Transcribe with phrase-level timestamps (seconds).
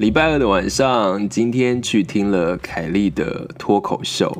[0.00, 4.34] 礼拜二的晚上，今天去听了凯莉的脱口秀，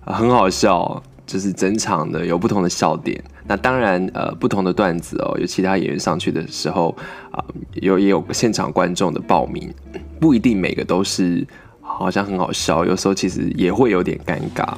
[0.00, 3.22] 很好笑，就是整场的有不同的笑点。
[3.46, 6.92] 那当然，呃，不同的段子哦，有其他演员上去的时候
[7.30, 7.38] 啊，
[7.74, 9.72] 有也有现场观众的报名，
[10.18, 11.46] 不一定每个都是
[11.80, 14.74] 好像很好笑，有时候其实也会有点尴尬。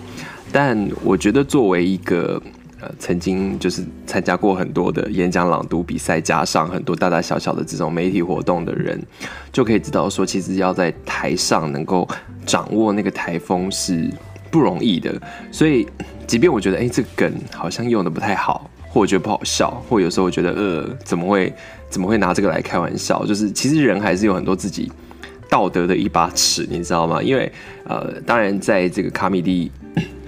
[0.52, 2.38] 但我觉得作为一个。
[2.84, 9.00] 呃曾经就是参加过很多的演讲朗读比赛，加上很多大大小小的这种媒体活动的人，
[9.50, 12.06] 就可以知道说，其实要在台上能够
[12.44, 14.10] 掌握那个台风是
[14.50, 15.18] 不容易的。
[15.50, 15.86] 所以，
[16.26, 21.52] 即便我觉得，哎，这个梗好像用得不太好，或我觉得不好笑，或有时候我觉得，呃，怎么会
[21.88, 23.24] 怎么会拿这个来开玩笑？
[23.24, 24.92] 就是其实人还是有很多自己
[25.48, 27.22] 道德的一把尺，你知道吗？
[27.22, 27.50] 因为，
[27.84, 29.72] 呃，当然在这个卡米蒂。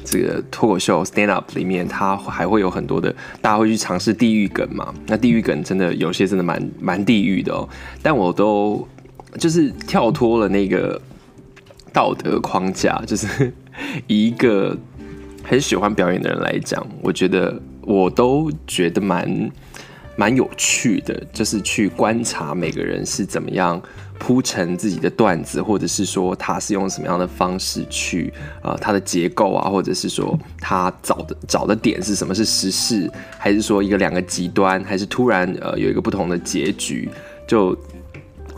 [0.07, 4.95] 这个脱口秀 stand up 里面，它还会有很多的，大家会去尝试地狱梗嘛？
[5.09, 7.69] 那地狱梗真的有些真的蛮蛮地狱的哦。
[8.01, 8.87] 但我都
[9.39, 10.99] 就是跳脱了那个
[11.93, 13.53] 道德框架，就是
[14.07, 14.79] 一个
[15.43, 19.51] 很喜欢表演的人来讲，我觉得我都觉得蛮
[20.17, 23.83] 蛮有趣的，就是去观察每个人是怎么样。
[24.19, 32.35] 铺成自己的段子，或者是说他是用什么样的方式去呃，他的结构啊，或者是说他找的找的点是什么？
[32.35, 37.09] 是时事，还是说一个两个极端，还是突然呃有一个不同的结局，
[37.47, 37.77] 就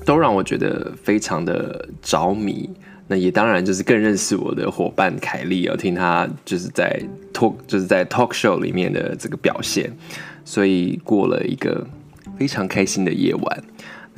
[0.05, 2.69] 都让我觉得非常的着迷。
[3.11, 7.01] 那也当然就是更认识我的伙伴凯莉，要听他就是在
[7.33, 9.91] talk 就是在 talk show 里面的这个表现，
[10.45, 11.87] 所以过了一个
[12.39, 13.65] 非常开心的夜晚。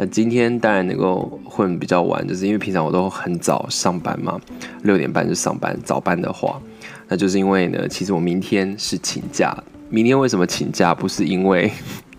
[0.03, 4.41] 那今天当然能够混比较晚，就是因为平常我都很早上班嘛，
[4.83, 5.79] 六点半就上班。
[5.85, 6.59] 早班的话，
[7.07, 9.55] 那就是因为呢，其实我明天是请假。
[9.91, 10.95] 明天为什么请假？
[10.95, 11.71] 不是因为，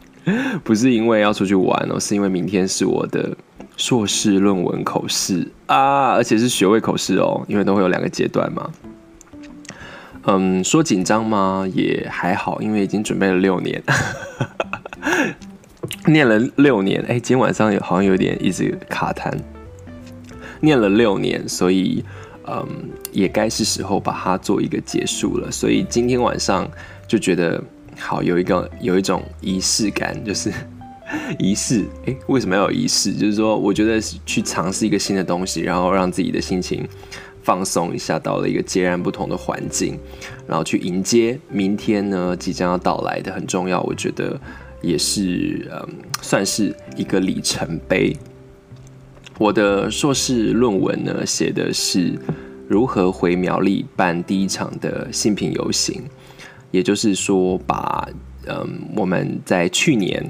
[0.63, 3.35] 不是因为要出去玩哦，是因为明天是我的
[3.77, 8.69] 硕士论文口试啊，而且是学位口试哦，因为都会有两个阶段嘛。
[10.25, 11.67] 嗯，说紧张吗？
[11.73, 13.81] 也还好，因为已经准备了六年。
[16.11, 19.31] 念了六年，哎，今天晚上好像有点一直卡痰。
[20.59, 22.03] 念了六年，所以
[22.47, 22.67] 嗯，
[23.11, 25.51] 也该是时候把它做一个结束了。
[25.51, 26.69] 所以今天晚上
[27.07, 27.59] 就觉得
[27.97, 30.51] 好，有一个有一种仪式感，就是
[31.39, 31.85] 仪式。
[32.05, 33.11] 哎，为什么要有仪式？
[33.11, 36.87] 就是说，我觉得去尝试一个新的东西，然后让自己的心情
[37.41, 39.97] 放松一下，到了一个截然不同的环境，
[40.47, 43.81] 然后去迎接明天呢即将要到来的很重要。
[43.81, 44.39] 我觉得。
[44.81, 45.87] 也是嗯，
[46.21, 48.15] 算是一个里程碑。
[49.37, 52.13] 我的硕士论文呢，写的是
[52.67, 56.03] 如何回苗栗办第一场的性平游行，
[56.69, 58.07] 也就是说，把
[58.47, 60.23] 嗯我们在去年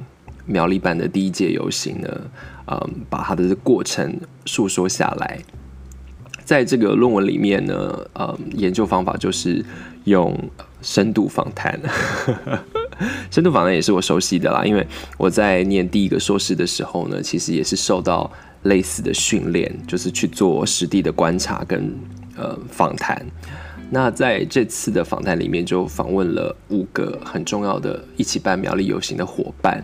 [0.45, 2.21] 苗栗办的第一届游行呢，
[2.67, 5.39] 嗯，把它的过程述说下来。
[6.43, 9.63] 在这个论文里面呢，嗯，研究方法就是
[10.05, 10.37] 用
[10.81, 11.79] 深度访谈。
[13.29, 14.85] 深度访谈也是我熟悉的啦，因为
[15.17, 18.31] 我在念第一个硕士的时候呢，其实也是受到
[18.63, 21.93] 类似的训练，就是去做实地的观察跟
[22.37, 23.25] 呃访谈。
[23.89, 29.83] 那在这次的访谈里面，就访问了五个很重要的一起办苗栗游行的伙伴。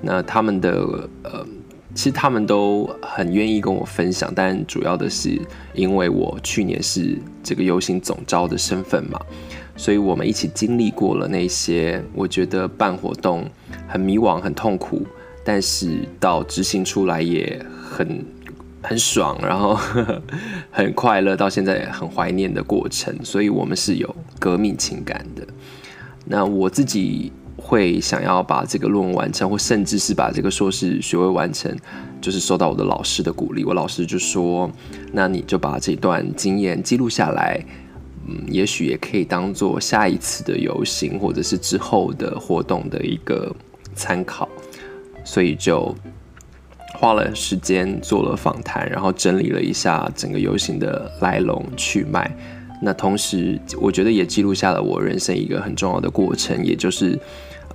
[0.00, 1.46] 那他们的呃，
[1.94, 5.40] 其实他们都很愿意跟我分享，但主要的是
[5.72, 9.20] 因为我去年是这个游行总招的身份嘛。
[9.78, 13.48] 所以我们一起经历过了那些，我觉得办活动
[13.86, 15.06] 很迷惘、很痛苦，
[15.44, 18.26] 但是到执行出来也很
[18.82, 20.22] 很爽，然后呵 呵
[20.72, 23.16] 很快乐，到现在也很怀念的过程。
[23.24, 25.46] 所以我们是有革命情感的。
[26.24, 31.72] 那我自己会想要把这个论文完成，或甚至是把这个硕士学位完成，
[32.20, 33.64] 就是受到我的老师的鼓励。
[33.64, 34.68] 我老师就说
[35.14, 37.64] ：“那你就把这段经验记录下来。”
[38.30, 43.50] 嗯，也许也可以当做下一次的游行，或者是之后的活动的一个
[43.94, 44.46] 参考，
[45.24, 45.94] 所以就
[46.94, 52.30] 花了时间做了访谈，然后整理了一下整个游行的来龙去脉。
[52.82, 57.18] 那同时，我觉得也记录下了我人生一个很重要的过程，也就是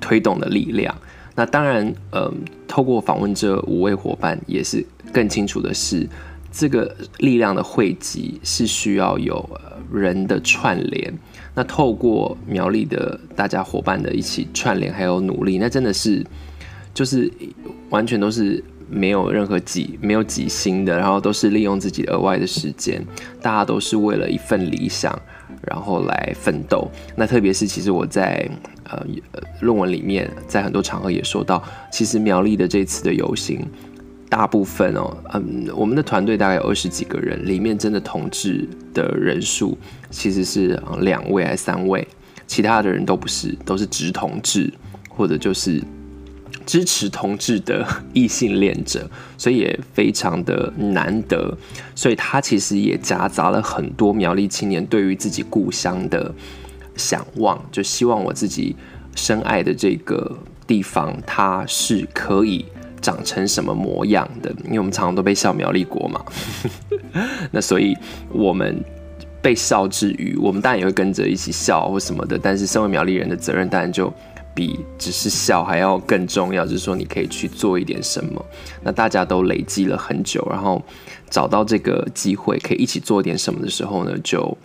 [0.00, 0.94] 推动的力量。
[1.34, 2.32] 那当然，嗯、
[2.66, 6.08] 透过访问这五位伙伴，也是更清楚的是，
[6.52, 9.48] 这个力量的汇集是需要有
[9.92, 11.12] 人的串联。
[11.54, 16.24] 那透过苗栗的大家伙伴的一起串联，还有努力，那真的是。
[16.98, 17.32] 就是
[17.90, 18.60] 完全都是
[18.90, 23.00] 没有任何挤，没有挤薪的，然后都是利用自己额外的时间，
[23.40, 25.16] 大家都是为了一份理想，
[25.62, 26.90] 然后来奋斗。
[27.14, 28.50] 那特别是，其实我在
[28.90, 29.06] 呃
[29.60, 31.62] 论文里面，在很多场合也说到，
[31.92, 33.64] 其实苗栗的这次的游行，
[34.28, 39.78] 大部分哦，嗯，我们的团队大概有二十几个人，里面真的同志的人数
[40.10, 42.04] 其实是两位还是三位，
[42.48, 44.72] 其他的人都不是，都是直同志
[45.08, 45.80] 或者就是。
[46.68, 47.82] 支持同志的
[48.12, 51.56] 异性恋者，所以也非常的难得，
[51.94, 56.30] 所以他其实也夹杂了很多苗栗青年对于自己故乡的
[56.94, 58.76] 想望，就希望我自己
[59.16, 62.66] 深爱的这个地方，它是可以
[63.00, 64.54] 长成什么模样的。
[64.66, 66.22] 因为我们常常都被笑苗栗国嘛，
[67.50, 67.96] 那所以
[68.30, 68.78] 我们
[69.40, 72.38] 被笑之余，我们当然也会跟着一起笑或什么的。
[72.38, 74.12] 但是身为苗栗人的责任，当然就。
[74.58, 78.44] 比只是笑还要更重要，就是说你可以去做一点什么。
[78.82, 80.82] 那大家都累积了很久，然后
[81.30, 84.58] 找到这个机会可以一起做点什么的时候呢，就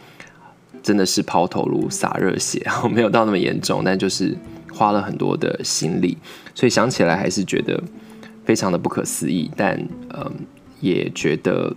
[0.81, 4.35] 真的是抛头颅洒热血， 没有到那么严重，但就是
[4.73, 6.17] 花了很多的心力，
[6.55, 7.79] 所以想起来还是觉得
[8.43, 9.51] 非常的不可思议。
[9.55, 9.79] 但
[10.09, 10.31] 嗯，
[10.81, 11.71] 也觉得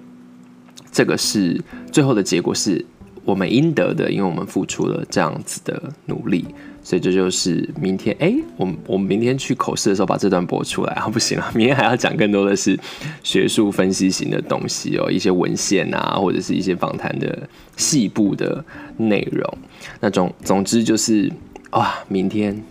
[0.90, 2.82] 这个是最后的结果是
[3.26, 6.46] 我们应得的，因为我们付出了这样子的努力。
[6.82, 12.78] 所以这就是明天，哎，我们我们明天去口试的时候把这段播出来啊，不行了， 明天还要讲更多的是
[13.24, 17.36] 学术分析型的东西哦，一些文献啊，或者是一些访谈的
[17.76, 18.64] 细部的
[18.96, 19.58] 内容。
[19.98, 21.28] 那总总之就是
[21.72, 22.62] 哇，明天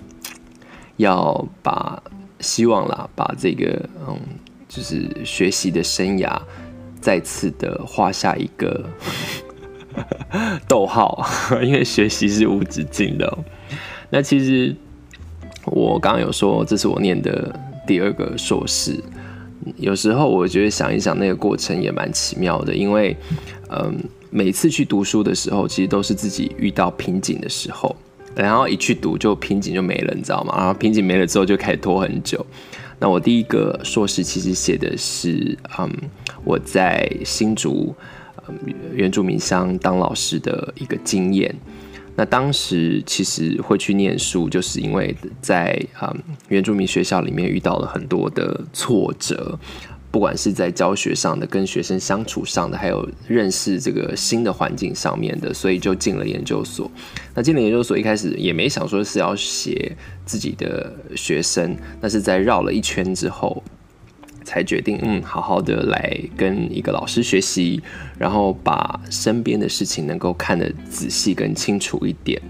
[0.95, 2.01] 要把
[2.39, 4.17] 希望啦，把这个嗯，
[4.69, 6.39] 就是学习的生涯
[7.01, 8.89] 再次的画下一个
[10.67, 11.25] 逗号，
[11.63, 13.37] 因为学习是无止境的。
[14.09, 14.75] 那其实
[15.65, 17.53] 我刚刚有说，这是我念的
[17.87, 18.99] 第二个硕士。
[19.77, 23.17] 有时候我觉得想一想，那个过程也蛮奇妙的，因为
[23.69, 23.97] 嗯，
[24.29, 27.95] 每次去读书的时候，其实都是自己遇到瓶颈的时候，
[28.35, 30.53] 然后一去读就瓶颈就没了，你知道吗？
[30.55, 32.45] 然后瓶颈没了之后就开始拖很久。
[32.99, 35.91] 那我第一个硕士其实写的是嗯，
[36.43, 37.93] 我在新竹
[38.93, 41.55] 原住民乡当老师的一个经验。
[42.17, 46.15] 那当时其实会去念书，就是因为在嗯
[46.47, 49.59] 原住民学校里面遇到了很多的挫折，
[50.11, 56.89] 不管是在教学上的、跟学生相处上的，还有认识这个新的环境上面的，所以就进了研究所。
[57.33, 59.93] 那进了研究所，一开始也没想说是要写
[60.25, 63.61] 自己的学生，但是在绕了一圈之后。
[64.45, 67.81] 才决定，嗯，好好的来跟一个老师学习，
[68.17, 72.41] 然后把身边的事情能够看得仔细更清楚一点。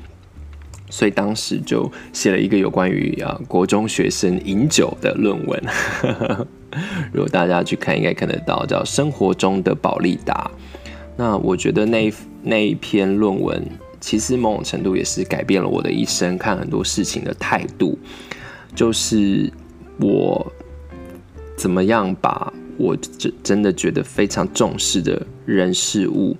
[0.88, 5.64] 所以当时就写了一个有关于啊国中学生饮酒的论文。
[7.12, 10.52] 如果大家去看，应该看得到，叫《生活中的宝利达》。
[11.18, 13.66] 那我觉得那那一篇论文，
[14.00, 17.98] 其实某种程度也是改变了我的一生，看很多事情的态度。
[18.76, 19.52] 就是
[20.00, 20.52] 我。
[21.56, 26.36] 怎么样把我真真的觉得非常重视的人事物，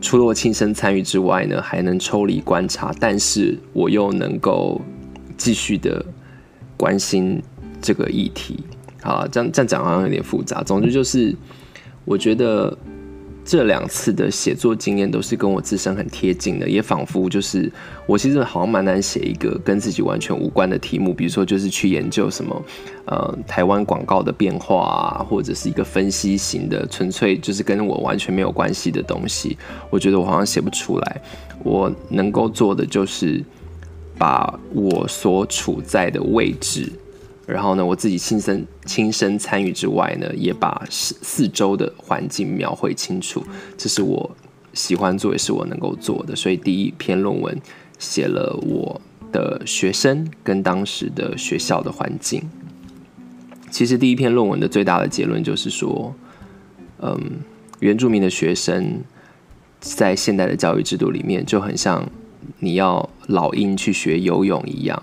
[0.00, 4.80] 除了我亲身参与之外呢，还能抽离观察，但是我又能够
[5.36, 6.04] 继续的
[6.76, 7.42] 关心
[7.82, 8.58] 这个议题。
[9.02, 10.62] 好，这样这样讲好像有点复杂。
[10.62, 11.34] 总之就是，
[12.04, 12.76] 我觉得
[13.48, 17.72] 这两次的写作经验都是跟我自身很贴近的，也仿佛就是
[18.04, 22.62] 我其实好像蛮难写一个跟自己完全无关的题目，比如说就是去研究什么
[23.06, 29.56] 呃台湾广告的变化啊，或者是一个分析型的，纯粹就是跟我完全没有关系的东西，
[29.88, 31.22] 我觉得我好像写不出来。
[31.64, 33.42] 我能够做的就是
[34.18, 36.92] 把我所处在的位置。
[37.48, 43.42] 然后呢，我自己亲身亲身参与之外呢，也把四四周的环境描绘清楚，
[43.78, 44.36] 这是我
[44.74, 46.36] 喜欢做，也是我能够做的。
[46.36, 47.58] 所以第一篇论文
[47.98, 49.00] 写了我
[49.32, 52.42] 的学生跟当时的学校的环境。
[53.70, 56.14] 其实第一篇论文的最大的结论就是说，
[57.00, 57.18] 嗯，
[57.80, 59.02] 原住民的学生
[59.80, 62.06] 在现代的教育制度里面就很像
[62.58, 65.02] 你要老鹰去学游泳一样。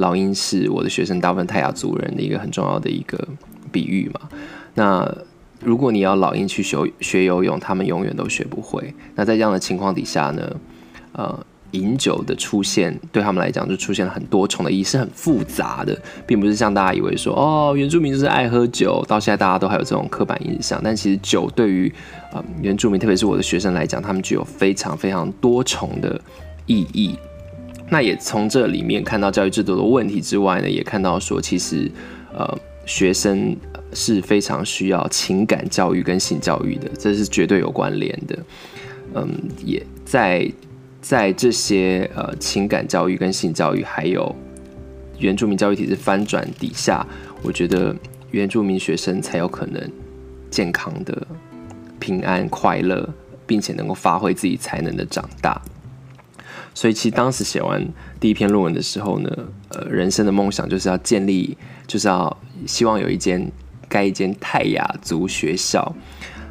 [0.00, 3.16] 老鹰是我的学生，大部分泰雅族人的一个很重要的一个
[3.70, 4.20] 比喻嘛。
[4.74, 5.06] 那
[5.62, 8.94] 如果你要老鹰去学学游泳，他们永远都学不会。
[9.14, 10.56] 那在这样的情况底下呢，
[11.12, 11.38] 呃，
[11.72, 20.80] 饮酒的出现对他们来讲就出现了很多重的意义，是很复杂的，并不是像大家以为说哦，原住民就是爱喝酒，到现在大家都还有这种刻板印象。
[20.82, 21.92] 但其实酒对于
[22.32, 26.18] 呃原住民，特别是我的学生来讲，他们具有非常非常多重的
[26.64, 27.18] 意义。
[27.90, 31.90] 那也从这里面看到教育制度的问题之外呢，也看到说，其实，
[32.32, 33.56] 呃，学生
[33.92, 38.38] 是非常需要情感教育跟性教育的，这是绝对有关联的。
[39.14, 39.28] 嗯，
[39.64, 40.48] 也在
[41.00, 44.32] 在这些呃情感教育跟性教育，还有
[45.18, 47.04] 原住民教育体制翻转底下，
[47.42, 47.94] 我觉得
[48.30, 49.82] 原住民学生才有可能
[50.48, 51.26] 健康的、
[51.98, 53.08] 平安、快乐，
[53.48, 55.60] 并且能够发挥自己才能的长大。
[56.80, 57.86] 所以，其实当时写完
[58.18, 59.30] 第一篇论文的时候呢，
[59.68, 61.54] 呃，人生的梦想就是要建立，
[61.86, 62.34] 就是要
[62.66, 63.52] 希望有一间
[63.86, 65.94] 盖一间泰雅族学校。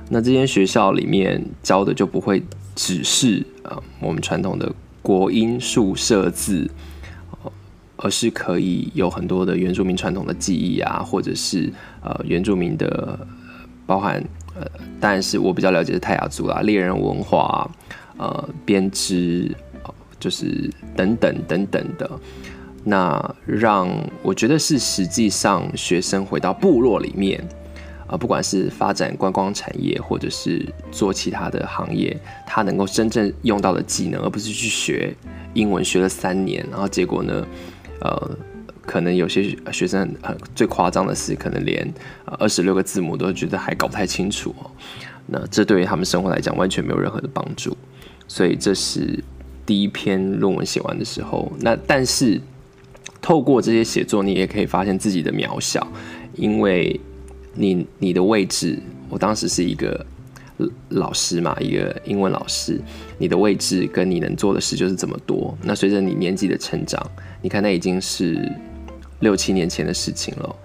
[0.09, 2.43] 那这间学校里面教的就不会
[2.75, 4.71] 只是呃我们传统的
[5.01, 6.69] 国音数社字，
[7.97, 13.19] 而是可以有很多的原住民传统的技艺啊，或者是呃原住民的
[13.87, 14.63] 包含呃，
[14.99, 17.67] 当然是我比较了解的泰雅族啦，猎人文化，
[18.17, 19.51] 呃，编织。
[20.19, 22.09] 就是等等等等的，
[22.83, 23.89] 那让
[24.21, 27.41] 我觉得是实际上学生回到部落里面，
[28.05, 35.15] 啊，不管是发展观光产业，或者是做其他的行业，他能够真正用到的技能，而不是去学
[35.53, 37.47] 英文学了三年，然后结果呢，
[38.01, 38.37] 呃，
[38.81, 41.89] 可能有些学生很最夸张的是，可能连
[42.25, 44.69] 二十六个字母都觉得还搞不太清楚哦，
[45.27, 47.77] 那这对于他们生活来讲完全没有任何的帮助，
[48.27, 49.23] 所以这是。
[49.69, 52.41] 第一篇论文写完的时候，那但是
[53.21, 55.87] 透过这些写作，你也可以发现自己的渺小，
[56.33, 56.99] 因为
[57.53, 60.03] 你你的位置，我当时是一个
[60.87, 62.81] 老师嘛，一个英文老师，
[63.19, 65.55] 你的位置跟你能做的事就是这么多。
[65.61, 66.99] 那随着你年纪的成长，
[67.39, 68.51] 你看那已经是
[69.19, 70.55] 六七年前的事情了。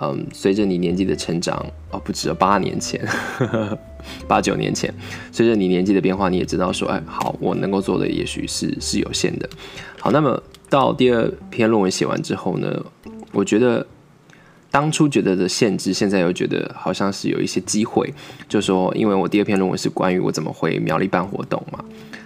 [0.00, 1.54] 嗯，随着你年纪的成长，
[1.90, 2.98] 哦，不止了，八年前，
[4.28, 4.92] 八九年前，
[5.32, 9.48] 随着你年纪的变化，你也知道说，哎，好，我能够做的也许是是有限的。
[10.00, 12.84] 好，那么到第二篇论文写完之后呢，
[13.32, 13.86] 我觉得
[14.70, 18.12] 当初觉得的限制，现在又觉得好像是有一些机会，
[18.48, 21.84] 就说，因为我第二篇论文是关于我怎么回苗栗办活动嘛，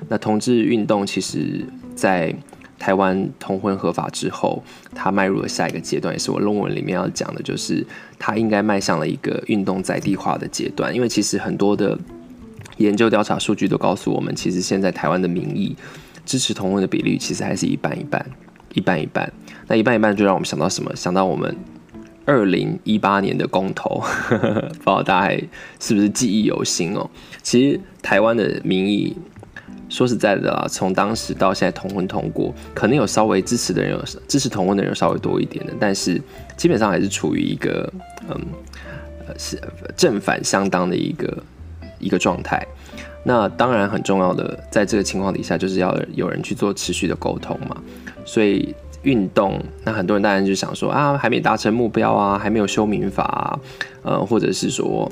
[0.08, 2.34] 那同志运动其实，在
[2.78, 4.62] 台湾同婚合法之后，
[4.94, 7.84] 它迈入了下一个阶段，也是我论文里面要讲的，就是
[8.18, 10.94] 它应该迈向了一个运动在地化的阶段。
[10.94, 11.98] 因为其实很多的
[12.76, 15.76] 研究调查数据都告诉我们，其实现在台湾的民意
[16.24, 18.24] 支持同婚的比例其实还是一半一半，
[18.74, 19.32] 一半一半。
[19.66, 20.94] 那一半一半就让我们想到什么？
[20.94, 21.56] 想到我们
[22.24, 25.36] 二零一八年的公投，呵呵，不知道大家还
[25.80, 27.10] 是不是记忆犹新哦？
[27.42, 29.16] 其实台湾的民意。
[29.88, 36.20] 说实在的啊，从当时到现在同婚通过，可能有稍微支持的人有支持同婚的人稍微多一点的，但是
[36.56, 37.90] 基本上还是处于一个
[38.28, 38.38] 嗯
[39.38, 39.58] 是
[39.96, 41.42] 正反相当的一个
[41.98, 42.66] 一个状态。
[43.24, 47.76] 那当然很重要的，在这个情况底下，就是要有人去做持续的沟通嘛。
[48.24, 53.58] 所以运动，那很多人当然就想说啊，还没达成目标啊，还没有修民法啊，
[54.02, 55.10] 呃，或者是说。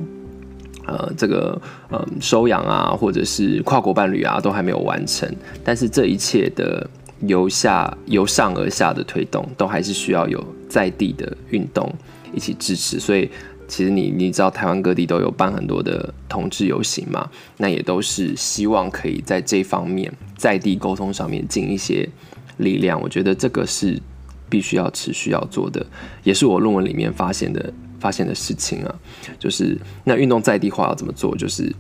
[0.87, 5.29] 呃，这个呃收养啊，或者是跨国伴侣啊，都还没有完成。
[5.65, 6.89] 但是这一切的
[7.23, 11.93] 由下由上而下的推动，都还是需要有在地的运动
[12.33, 13.01] 一起支持。
[13.01, 13.29] 所以，
[13.67, 22.09] 其实你你知道，台湾各地都有办很多的同志游行嘛，那也都是希望可以在这方面在地沟通上面尽一些
[22.59, 23.01] 力量。
[23.01, 24.01] 我觉得这个是
[24.49, 25.85] 必须要持续要做的，
[26.23, 27.73] 也是我论文里面发现的。
[27.99, 28.95] 发现的事情啊，
[29.39, 31.37] 就是那运动在地化要怎么做？
[31.37, 31.75] 就是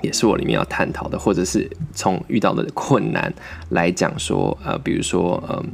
[0.00, 3.32] 也是我里面要探讨的，或者是从遇到的困难
[3.70, 5.64] 来讲说，呃，比如说，嗯、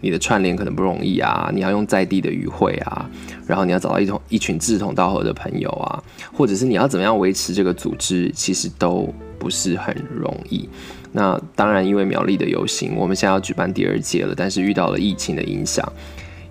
[0.00, 3.08] 你的串联可能不容易啊，你要用在地的语汇啊，
[3.46, 6.02] 然后你要找到一同一群志同道合的朋友啊，
[6.32, 10.66] 或者是你要怎么样维持这个组织，其实都不是很容易。
[11.12, 15.90] 那当然，因为苗栗的游行，我们现在要举办第二届了，但是遇到了疫情的影响，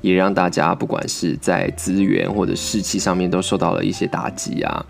[0.07, 4.85] 也让大家不管是在资源或者士气上面都受到了一些打击啊。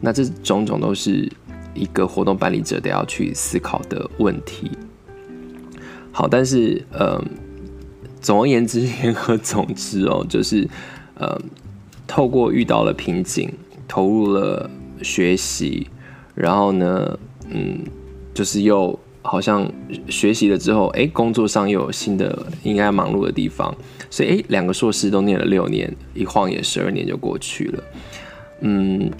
[0.00, 1.30] 那这种种都是。
[1.76, 4.70] 一个活动办理者得要去思考的问题。
[6.12, 7.20] 好，但是呃，
[8.20, 10.68] 总而言之，言而总之哦，就是
[11.16, 11.36] 呃，
[12.06, 13.52] 透过遇到了瓶颈，
[13.88, 14.70] 投入了
[15.02, 15.88] 学习，
[16.36, 17.18] 然后呢，
[17.48, 17.80] 嗯，
[18.32, 19.68] 就是又好像
[20.08, 23.74] 学习了之后，哎，工作上又有新的应该忙碌的地方，
[24.08, 27.84] 所以哎，两个硕士都念了六年，一晃眼十二年就过去了，
[28.60, 29.10] 嗯。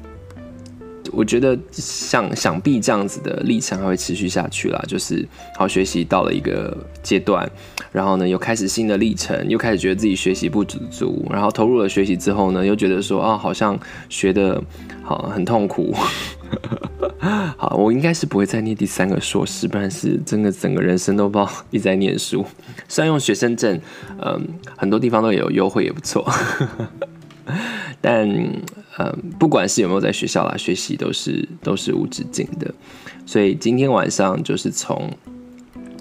[1.12, 7.48] 我觉得想想必这样子的历程还会持续下去啦，就是好学习到了一个阶段，
[7.92, 14.60] 然后呢又开始新的历程，又开始觉得自己学习不足，然后投入了学习之后呢，又觉得说啊好像学得
[15.02, 15.94] 好很痛苦。
[17.56, 22.44] 好，我应该是不会再念第三个硕士，不然是真的整个人生都不知道一直在念书。
[22.88, 23.80] 虽然用学生证，
[24.20, 24.46] 嗯，
[24.76, 26.30] 很多地方都有优惠，也不错。
[28.00, 28.28] 但，
[28.98, 32.72] 嗯，不管是有没有在学校啦，学习都是都是无止境的。
[33.24, 35.10] 所以今天晚上就是从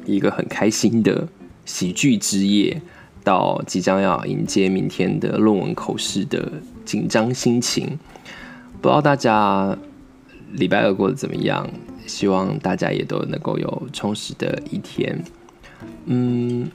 [0.05, 1.25] 一个很开心的
[1.63, 2.81] 喜剧之夜，
[3.24, 6.51] 到即将要迎接明天的论文口试的
[6.83, 7.98] 紧张心情。
[8.81, 9.77] 不知道大家
[10.53, 11.69] 礼拜二过得怎么样？
[12.07, 15.24] 希望大家也都能够有充实的一天。
[16.05, 16.69] 嗯。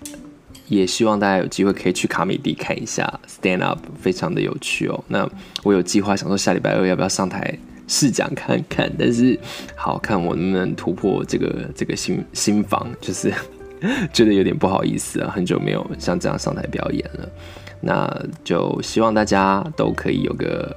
[0.69, 5.03] 也希望大家有机会可以去卡米地看一下 Stand Up，非常的有趣哦。
[5.09, 5.27] 那
[5.63, 9.41] 我有计划想说下礼拜二要不要上台试讲看看，但是
[9.75, 13.33] 好看我能不能突破这个这个心 心房，就是
[14.13, 17.27] 觉得有点不好意思啊，很久没有像这样上台表演了。
[17.81, 20.77] 那就希望大家都可以有个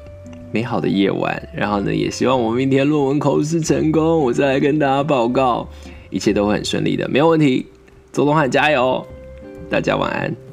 [0.52, 5.68] 美好的夜晚，然后呢，也希望我明天论文口试成功，我再来跟大家报告，
[6.10, 7.66] 一切都会很顺利的，没有问题。
[8.12, 9.06] 周东汉加油！
[9.70, 10.51] 大家晚安。